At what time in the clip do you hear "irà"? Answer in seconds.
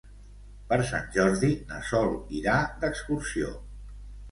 2.41-2.57